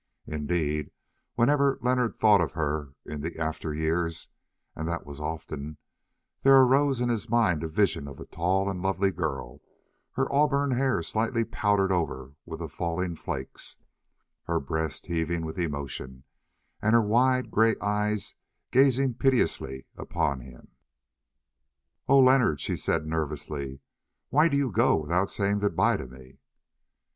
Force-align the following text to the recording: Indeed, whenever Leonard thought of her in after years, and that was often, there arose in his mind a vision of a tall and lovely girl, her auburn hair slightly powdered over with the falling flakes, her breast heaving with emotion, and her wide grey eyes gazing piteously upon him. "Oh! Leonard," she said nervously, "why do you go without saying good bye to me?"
Indeed, 0.25 0.89
whenever 1.35 1.77
Leonard 1.79 2.17
thought 2.17 2.41
of 2.41 2.53
her 2.53 2.95
in 3.05 3.39
after 3.39 3.71
years, 3.71 4.29
and 4.75 4.87
that 4.87 5.05
was 5.05 5.21
often, 5.21 5.77
there 6.41 6.57
arose 6.59 7.01
in 7.01 7.09
his 7.09 7.29
mind 7.29 7.63
a 7.63 7.67
vision 7.67 8.07
of 8.07 8.19
a 8.19 8.25
tall 8.25 8.67
and 8.67 8.81
lovely 8.81 9.11
girl, 9.11 9.61
her 10.13 10.25
auburn 10.33 10.71
hair 10.71 11.03
slightly 11.03 11.43
powdered 11.43 11.91
over 11.91 12.33
with 12.47 12.61
the 12.61 12.67
falling 12.67 13.15
flakes, 13.15 13.77
her 14.45 14.59
breast 14.59 15.05
heaving 15.05 15.45
with 15.45 15.59
emotion, 15.59 16.23
and 16.81 16.95
her 16.95 17.03
wide 17.07 17.51
grey 17.51 17.75
eyes 17.79 18.33
gazing 18.71 19.13
piteously 19.13 19.85
upon 19.95 20.39
him. 20.39 20.69
"Oh! 22.07 22.17
Leonard," 22.21 22.59
she 22.59 22.75
said 22.75 23.05
nervously, 23.05 23.81
"why 24.29 24.47
do 24.47 24.57
you 24.57 24.71
go 24.71 24.95
without 24.95 25.29
saying 25.29 25.59
good 25.59 25.75
bye 25.75 25.97
to 25.97 26.07
me?" 26.07 26.39